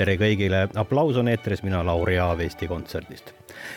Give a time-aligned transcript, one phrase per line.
[0.00, 3.34] tere kõigile, aplaus on eetris, mina Lauri Aav Eesti Kontserdist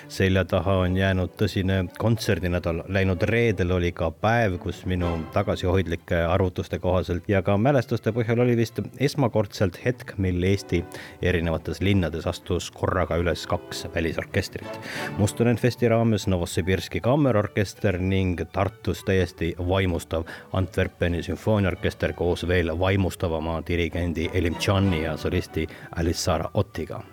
[0.08, 2.84] selja taha on jäänud tõsine kontserdinädal.
[2.88, 8.58] Läinud reedel oli ka päev, kus minu tagasihoidlike arvutuste kohaselt ja ka mälestuste põhjal oli
[8.58, 10.84] vist esmakordselt hetk, mil Eesti
[11.22, 14.80] erinevates linnades astus korraga üles kaks välisorkestrit.
[15.18, 24.56] Mustonenfesti raames Novosibirski kammerorkester ning Tartus täiesti vaimustav Antwerpeni sümfooniaorkester koos veel vaimustavama dirigendi Elim
[24.56, 27.04] Tšani ja solisti Alissara Ottiga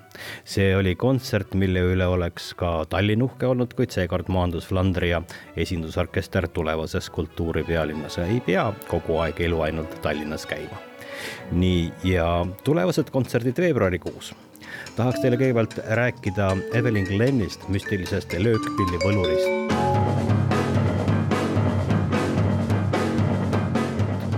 [0.44, 5.22] see oli kontsert, mille üle oleks ka Tallinn uhke olnud, kuid seekord maandus Flandria
[5.56, 10.78] esindusorkester tulevases kultuuripealinnas ei pea kogu aeg elu ainult Tallinnas käima.
[11.52, 14.32] nii, ja tulevased kontserdid veebruarikuus
[14.96, 19.48] tahaks teile kõigepealt rääkida Evelyn Glennist, müstilisest löökpillivõlurist.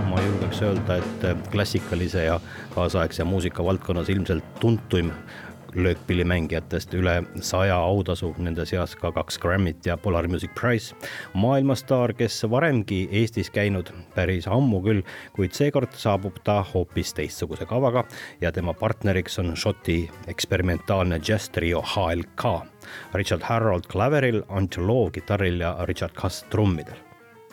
[0.09, 2.39] ma julgeks öelda, et klassikalise ja
[2.75, 5.11] kaasaegse muusika valdkonnas ilmselt tuntuim
[5.75, 10.95] löökpillimängijatest üle saja autasu, nende seas ka kaks Grammy't ja Polar Music Prize.
[11.33, 15.01] maailmastaar, kes varemgi Eestis käinud päris ammu küll,
[15.35, 18.03] kuid seekord saabub ta hoopis teistsuguse kavaga
[18.41, 22.43] ja tema partneriks on Šoti eksperimentaalne džässtrio HLK.
[23.13, 27.02] Richard Harold klaveril, Ant Loo kitarril ja Richard Kass trummidel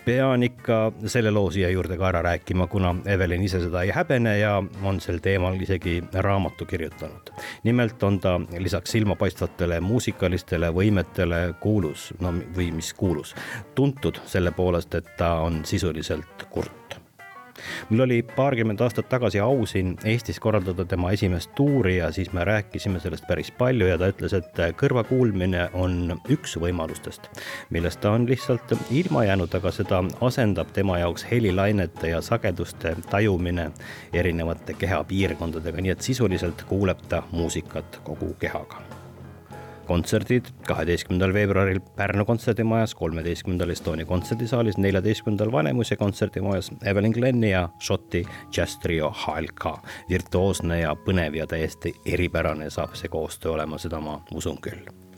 [0.04, 4.38] pean ikka selle loo siia juurde ka ära rääkima, kuna Evelin ise seda ei häbene
[4.38, 7.32] ja on sel teemal isegi raamatu kirjutanud.
[7.64, 13.34] nimelt on ta lisaks silmapaistvatele muusikalistele võimetele kuulus, no või mis kuulus,
[13.74, 16.99] tuntud selle poolest, et ta on sisuliselt kurt
[17.90, 22.44] mul oli paarkümmend aastat tagasi au siin Eestis korraldada tema esimest tuuri ja siis me
[22.44, 27.30] rääkisime sellest päris palju ja ta ütles, et kõrvakuulmine on üks võimalustest,
[27.70, 33.70] millest ta on lihtsalt ilma jäänud, aga seda asendab tema jaoks helilainete ja sageduste tajumine
[34.12, 38.99] erinevate kehapiirkondadega, nii et sisuliselt kuuleb ta muusikat kogu kehaga
[39.90, 48.22] kontserdid kaheteistkümnendal veebruaril Pärnu kontserdimajas, kolmeteistkümnendal Estonia kontserdisaalis, neljateistkümnendal Vanemuise kontserdimajas Evelyn Glenni ja Šoti
[48.52, 49.74] džässtrio HLK.
[50.08, 55.09] virtuoosne ja põnev ja täiesti eripärane saab see koostöö olema, seda ma usun küll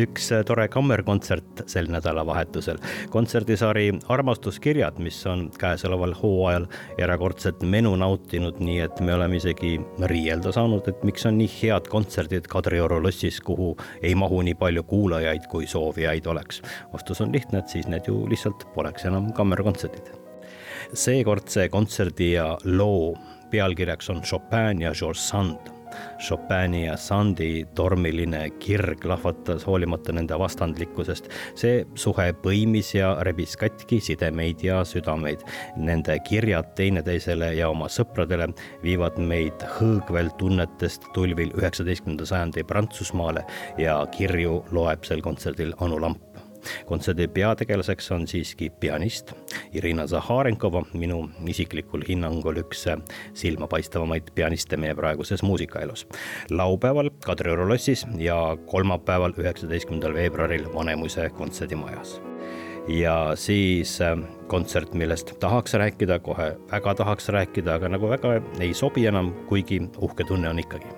[0.00, 2.78] üks äh, tore kammerkontsert sel nädalavahetusel.
[3.10, 6.66] kontserdisari Armastuskirjad, mis on käesoleval hooajal
[6.98, 9.74] erakordset menu nautinud, nii et me oleme isegi
[10.10, 14.82] riielda saanud, et miks on nii head kontserdid Kadrioru lossis, kuhu ei mahu nii palju
[14.88, 16.62] kuulajaid, kui soovijaid oleks.
[16.92, 20.12] vastus on lihtne, et siis need ju lihtsalt poleks enam kammerkontserdid.
[20.92, 23.14] seekordse kontserdi ja loo
[23.50, 25.81] pealkirjaks on Chopin ja Georges Sand
[26.18, 31.28] Chopini ja Sandi tormiline kirg lahvatas hoolimata nende vastandlikkusest.
[31.54, 35.44] see suhe põimis ja rebis katki sidemeid ja südameid.
[35.76, 38.50] Nende kirjad teineteisele ja oma sõpradele
[38.82, 43.44] viivad meid hõõgvel tunnetest tulvil üheksateistkümnenda sajandi Prantsusmaale
[43.78, 46.41] ja kirju loeb sel kontserdil Anu Lamp
[46.86, 49.32] kontserdi peategelaseks on siiski pianist
[49.72, 52.86] Irina Zaharenkova, minu isiklikul hinnangul üks
[53.34, 56.06] silmapaistvamaid pianiste meie praeguses muusikaelus.
[56.50, 62.20] laupäeval Kadrioru lossis ja kolmapäeval, üheksateistkümnendal veebruaril Vanemuise kontserdimajas
[62.88, 68.74] ja siis äh, kontsert, millest tahaks rääkida, kohe väga tahaks rääkida, aga nagu väga ei
[68.74, 70.90] sobi enam, kuigi uhke tunne on ikkagi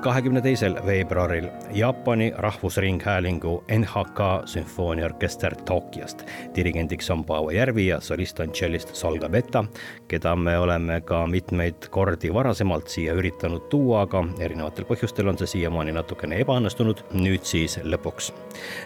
[0.00, 6.22] kahekümne teisel veebruaril Jaapani Rahvusringhäälingu NHK sümfooniaorkester Tokyost.
[6.54, 9.64] dirigendiks on Paavo Järvi ja solist on tšellist Solga Beta,
[10.08, 15.46] keda me oleme ka mitmeid kordi varasemalt siia üritanud tuua, aga erinevatel põhjustel on see
[15.46, 18.32] siiamaani natukene ebaõnnestunud, nüüd siis lõpuks.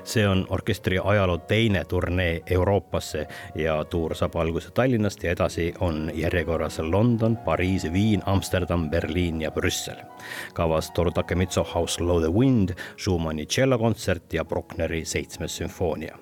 [0.05, 6.11] see on orkestri ajaloo teine turnee Euroopasse ja tuur saab alguse Tallinnast ja edasi on
[6.15, 9.97] järjekorras London, Pariis, Viin, Amsterdam, Berliin ja Brüssel.
[10.55, 16.19] kavas Toru Takemitsu How Slow the Wind, Schumanni tšellokontsert ja Bruckneri seitsmes sümfoonia.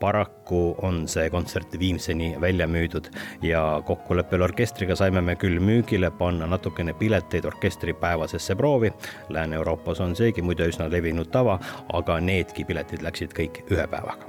[0.00, 3.06] paraku on see kontsert viimseni välja müüdud
[3.42, 8.92] ja kokkuleppel orkestriga saime me küll müügile panna natukene pileteid orkestri päevasesse proovi.
[9.28, 11.60] Lääne-Euroopas on seegi muide üsna levinud tava,
[11.92, 14.26] aga needki piletid läksid kõik ühe päevaga.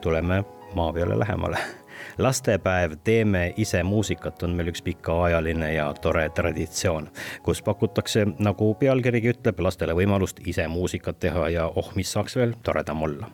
[0.00, 0.44] tuleme
[0.74, 1.58] maa peale lähemale
[2.18, 7.08] lastepäev Teeme ise muusikat on meil üks pikaajaline ja tore traditsioon,
[7.42, 12.54] kus pakutakse, nagu pealkirigi ütleb, lastele võimalust ise muusikat teha ja oh, mis saaks veel
[12.62, 13.30] toredam olla.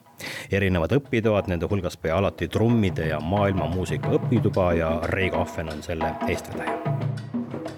[0.50, 6.14] erinevad õpitoad, nende hulgas pea alati trummide ja maailmamuusika õpituba ja Reigo Ahven on selle
[6.28, 6.96] eestvedaja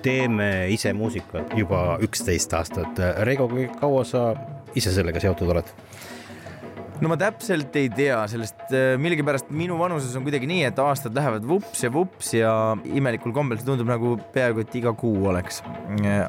[0.03, 3.01] teeme ise muusikat juba üksteist aastat.
[3.27, 4.23] Reigo, kui kaua sa
[4.79, 5.73] ise sellega seotud oled?
[6.99, 11.15] No ma täpselt ei tea, sellest äh, millegipärast minu vanuses on kuidagi nii, et aastad
[11.15, 12.53] lähevad vups ja vups ja
[12.91, 15.61] imelikul kombel see tundub nagu peaaegu et iga kuu oleks.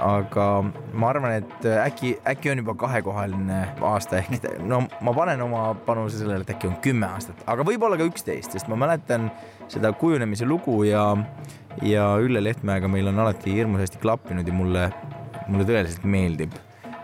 [0.05, 0.45] aga
[0.93, 5.71] ma arvan, et äh, äkki, äkki on juba kahekohaline aasta ehk no ma panen oma
[5.87, 9.31] panuse sellele, et äkki on kümme aastat, aga võib-olla ka üksteist, sest ma mäletan
[9.71, 11.11] seda kujunemise lugu ja,
[11.85, 14.89] ja Ülle Lehtmäega meil on alati hirmus hästi klappinud ja mulle,
[15.47, 16.53] mulle tõeliselt meeldib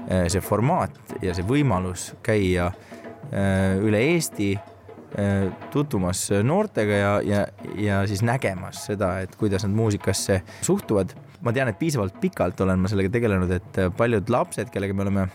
[0.06, 2.95] äh, see formaat ja see võimalus käia Äh,
[3.36, 7.44] üle Eesti äh, tutvumas noortega ja, ja,
[7.82, 11.16] ja siis nägemas seda, et kuidas nad muusikasse suhtuvad.
[11.46, 15.28] ma tean, et piisavalt pikalt olen ma sellega tegelenud, et paljud lapsed, kellega me oleme,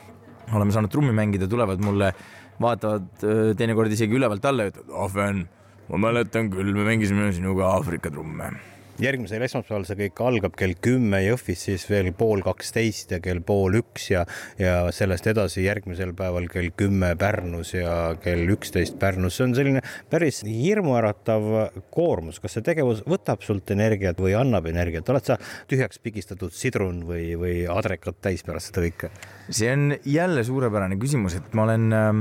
[0.57, 2.13] oleme saanud trummi mängida, tulevad mulle,
[2.61, 5.47] vaatavad äh, teinekord isegi ülevalt alla ja ütlevad, ahven,
[5.93, 8.55] ma mäletan küll, me mängisime sinuga Aafrika trumme
[9.01, 13.79] järgmisel esmaspäeval see kõik algab kell kümme Jõhvis, siis veel pool kaksteist ja kell pool
[13.81, 14.25] üks ja,
[14.61, 19.39] ja sellest edasi järgmisel päeval kell kümme Pärnus ja kell üksteist Pärnus.
[19.39, 21.49] see on selline päris hirmuäratav
[21.95, 22.41] koormus.
[22.41, 25.09] kas see tegevus võtab sult energiat või annab energiat?
[25.09, 25.39] oled sa
[25.71, 29.13] tühjaks pigistatud sidrun või, või adrekat täis pärast seda kõike?
[29.49, 32.13] see on jälle suurepärane küsimus, et ma olen äh,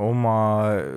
[0.00, 0.36] oma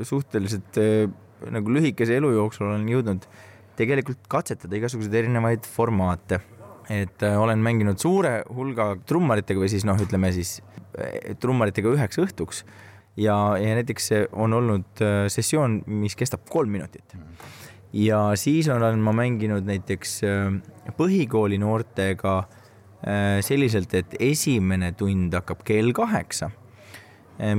[0.04, 1.08] suhteliselt äh,
[1.54, 3.50] nagu lühikese elu jooksul olen jõudnud äh,
[3.80, 6.42] tegelikult katsetada igasuguseid erinevaid formaate.
[6.92, 10.58] et äh, olen mänginud suure hulga trummaritega või siis noh, ütleme siis
[11.00, 12.66] äh, trummaritega üheks õhtuks
[13.16, 17.16] ja, ja näiteks on olnud äh, sessioon, mis kestab kolm minutit.
[17.94, 20.20] ja siis olen ma mänginud näiteks
[20.98, 22.44] põhikooli noortega
[23.44, 26.48] selliselt, et esimene tund hakkab kell kaheksa,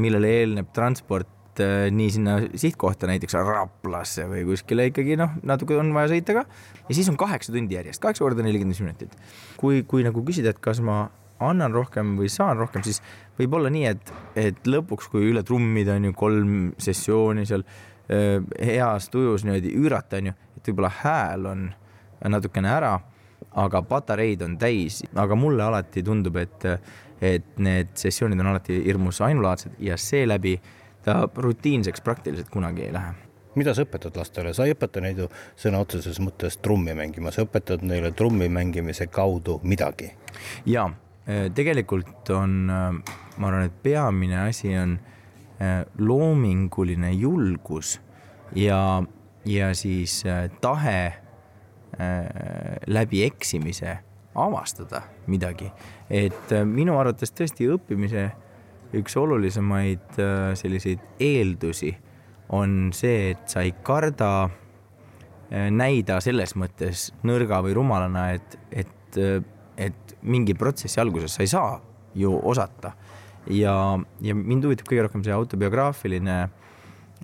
[0.01, 5.77] millele eelneb transport et äh, nii sinna sihtkohta, näiteks Raplasse või kuskile ikkagi noh, natuke
[5.79, 6.45] on vaja sõita ka.
[6.89, 9.15] ja siis on kaheksa tundi järjest, kaheksa korda nelikümmend viis minutit.
[9.61, 11.07] kui, kui nagu küsida, et kas ma
[11.45, 13.01] annan rohkem või saan rohkem, siis
[13.39, 18.43] võib olla nii, et, et lõpuks, kui üle trummida on ju kolm sessiooni seal äh,
[18.59, 21.67] heas tujus niimoodi üürata on ju, et võib-olla hääl on
[22.35, 22.95] natukene ära,
[23.55, 26.65] aga patareid on täis, aga mulle alati tundub, et,
[27.23, 30.59] et need sessioonid on alati hirmus ainulaadsed ja seeläbi
[31.05, 33.15] ta rutiinseks praktiliselt kunagi ei lähe.
[33.55, 35.29] Mida sa õpetad lastele, sa ei õpeta neid ju
[35.59, 40.11] sõna otseses mõttes trummi mängima, sa õpetad neile trummi mängimise kaudu midagi.
[40.67, 40.89] ja
[41.27, 44.99] eh, tegelikult on, eh, ma arvan, et peamine asi on
[45.61, 48.01] eh, loominguline julgus
[48.55, 49.03] ja,
[49.45, 50.25] ja siis
[50.61, 51.15] tahe
[52.91, 53.99] läbi eksimise
[54.35, 55.69] avastada midagi,
[56.11, 58.33] et minu arvates tõesti õppimise
[58.99, 61.93] üks olulisemaid äh, selliseid eeldusi
[62.55, 69.19] on see, et sa ei karda äh, näida selles mõttes nõrga või rumalana, et, et,
[69.21, 69.41] äh,
[69.89, 71.79] et mingi protsessi alguses sa ei saa
[72.15, 72.95] ju osata.
[73.51, 73.75] ja,
[74.25, 76.45] ja mind huvitab kõige rohkem see autobiograafiline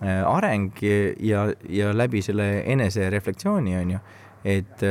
[0.00, 3.98] areng ja, ja läbi selle enesereflektsiooni on ju,
[4.48, 4.84] et,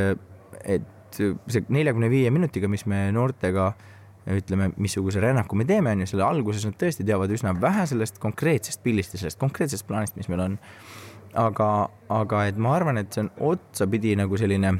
[0.62, 6.04] et see neljakümne viie minutiga, mis me noortega äh, ütleme, missuguse rännaku me teeme, on
[6.04, 10.16] ju, selle alguses nad tõesti teavad üsna vähe sellest konkreetsest pillist ja sellest konkreetsest plaanist,
[10.20, 10.58] mis meil on.
[11.40, 14.74] aga, aga et ma arvan, et see on otsapidi nagu selline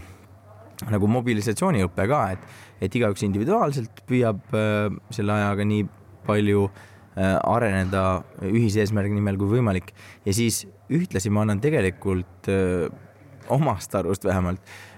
[0.90, 2.46] nagu mobilisatsiooniõpe ka, et,
[2.82, 5.84] et igaüks individuaalselt püüab äh, selle ajaga nii
[6.26, 9.92] palju äh, areneda ühise eesmärgi nimel kui võimalik
[10.26, 12.88] ja siis ühtlasi ma annan tegelikult äh,
[13.50, 14.89] omast arust vähemalt Äh,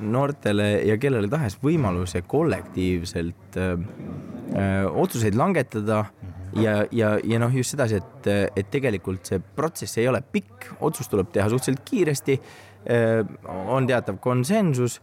[0.00, 3.82] noortele ja kellele tahes võimaluse kollektiivselt öö, äh,
[4.54, 6.04] äh, otsuseid langetada
[6.56, 11.10] ja, ja, ja noh, just sedasi, et, et tegelikult see protsess ei ole pikk, otsus
[11.12, 12.40] tuleb teha suhteliselt kiiresti.
[13.68, 14.94] on teatav konsensus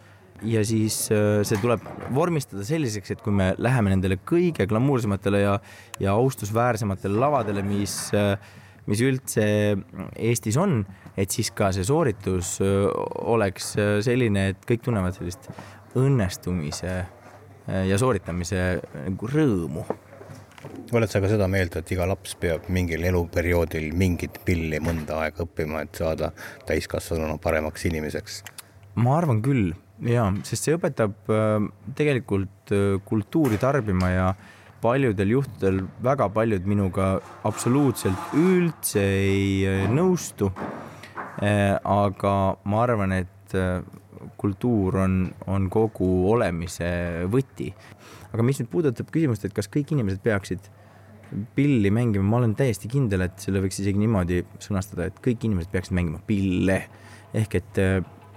[0.41, 1.83] ja siis see tuleb
[2.15, 5.59] vormistada selliseks, et kui me läheme nendele kõige glamuursematele ja,
[6.01, 8.39] ja austusväärsematele lavadele, mis äh,
[8.89, 9.45] mis üldse
[10.15, 10.79] Eestis on,
[11.17, 13.73] et siis ka see sooritus oleks
[14.05, 15.49] selline, et kõik tunnevad sellist
[15.95, 16.95] õnnestumise
[17.65, 18.65] ja sooritamise
[19.07, 19.85] nagu rõõmu
[20.95, 25.45] oled sa ka seda meelt, et iga laps peab mingil eluperioodil mingit pilli mõnda aega
[25.45, 26.31] õppima, et saada
[26.69, 28.43] täiskasvanuna paremaks inimeseks?
[29.01, 29.73] ma arvan küll
[30.07, 31.31] ja, sest see õpetab
[31.97, 32.73] tegelikult
[33.07, 34.27] kultuuri tarbima ja
[34.85, 37.15] paljudel juhtudel väga paljud minuga
[37.47, 40.51] absoluutselt üldse ei eh, nõustu.
[41.41, 42.33] Eh, aga
[42.69, 43.81] ma arvan, et äh,
[44.39, 45.17] kultuur on,
[45.51, 46.87] on kogu olemise
[47.31, 47.71] võti.
[48.31, 50.69] aga mis nüüd puudutab küsimust, et kas kõik inimesed peaksid
[51.55, 55.71] pilli mängima, ma olen täiesti kindel, et selle võiks isegi niimoodi sõnastada, et kõik inimesed
[55.73, 56.83] peaksid mängima pille.
[57.35, 57.81] ehk et,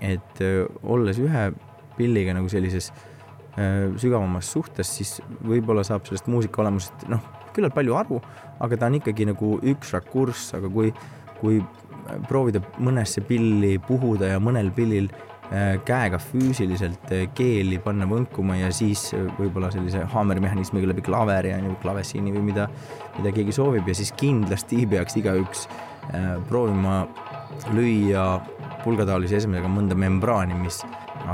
[0.01, 0.43] et
[0.83, 1.45] olles ühe
[1.99, 3.18] pilliga nagu sellises äh,
[3.99, 7.25] sügavamas suhtes, siis võib-olla saab sellest muusika olemusest noh,
[7.57, 8.21] küllalt palju aru,
[8.63, 10.93] aga ta on ikkagi nagu üks rakurss, aga kui,
[11.41, 11.59] kui
[12.29, 15.11] proovida mõnesse pilli puhuda ja mõnel pillil
[15.49, 21.55] Äh, käega füüsiliselt äh, keeli panna võnkuma ja siis äh, võib-olla sellise haamerimehhanismiga läbi klaveri
[21.57, 22.67] on ju, klavessiini või mida,
[23.17, 25.65] mida keegi soovib ja siis kindlasti peaks igaüks
[26.49, 26.99] proovima
[27.73, 28.27] lüüa
[28.85, 30.83] pulgataolise esemega mõnda membraani, mis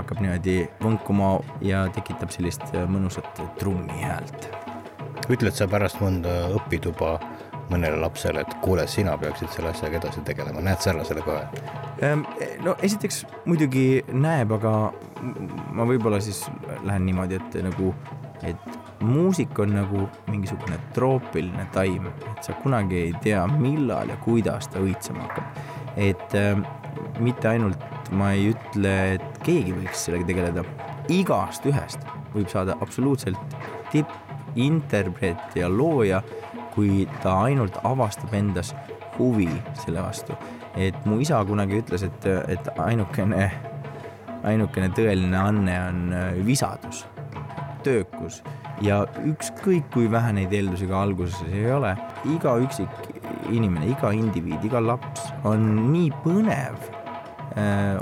[0.01, 4.51] hakkab niimoodi võnkuma ja tekitab sellist mõnusat trummi häält.
[5.29, 7.19] ütled sa pärast mõnda õpituba
[7.71, 11.45] mõnele lapsele, et kuule, sina peaksid selle asjaga edasi tegelema, näed sarnasele kohe?
[12.05, 12.25] Ehm,
[12.65, 14.75] no esiteks muidugi näeb, aga
[15.73, 16.45] ma võib-olla siis
[16.85, 17.95] lähen niimoodi, et nagu,
[18.45, 24.69] et muusik on nagu mingisugune troopiline taim, et sa kunagi ei tea, millal ja kuidas
[24.73, 25.63] ta õitsema hakkab.
[25.97, 26.59] et äh,
[27.23, 30.65] mitte ainult ma ei ütle, et keegi võiks sellega tegeleda,
[31.13, 32.03] igast ühest
[32.35, 33.39] võib saada absoluutselt
[33.93, 36.23] tippinterpreet ja looja
[36.75, 38.75] kui ta ainult avastab endas
[39.19, 39.49] huvi
[39.85, 40.35] selle vastu.
[40.77, 43.51] et mu isa kunagi ütles, et, et ainukene,
[44.43, 47.05] ainukene tõeline anne on äh, visadus,
[47.87, 48.43] töökus
[48.83, 51.95] ja ükskõik kui vähe neid eeldusi ka alguses ei ole,
[52.27, 52.91] iga üksik
[53.55, 56.94] inimene, iga indiviid, iga laps on nii põnev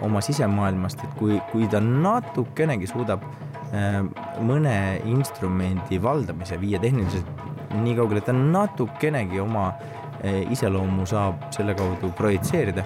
[0.03, 3.99] oma sisemaailmast, et kui, kui ta natukenegi suudab äh,
[4.41, 4.77] mõne
[5.13, 7.43] instrumendi valdamise viia tehniliselt
[7.81, 9.71] nii kaugele, et ta natukenegi oma
[10.23, 12.85] eh, iseloomu saab selle kaudu projitseerida,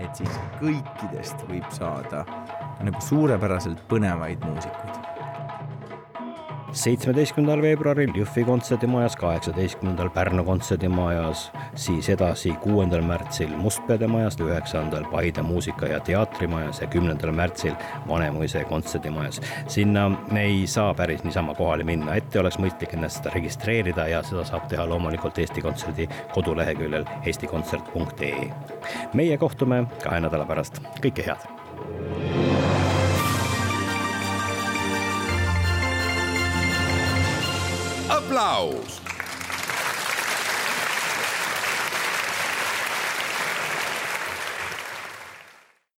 [0.00, 2.24] et siis kõikidest võib saada
[2.80, 5.09] nagu suurepäraselt põnevaid muusikuid
[6.72, 15.42] seitsmeteistkümnendal veebruaril Jõhvi kontserdimajas, kaheksateistkümnendal Pärnu kontserdimajas, siis edasi kuuendal märtsil Mustpeade majas, üheksandal Paide
[15.42, 17.74] muusika- ja teatrimajas ja kümnendal märtsil
[18.08, 19.40] Vanemuise kontserdimajas.
[19.66, 24.68] sinna ei saa päris niisama kohale minna, ette oleks mõistlik ennast registreerida ja seda saab
[24.68, 28.52] teha loomulikult Eesti Kontserdi koduleheküljel eestikontsert.ee.
[29.14, 32.49] meie kohtume kahe nädala pärast, kõike head
[38.30, 39.09] aplaus